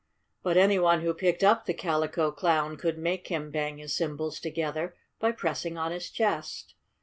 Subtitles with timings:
[0.41, 4.39] But any one who picked up the Calico Clown could make him bang his cymbals
[4.39, 6.73] together by pressing on his chest.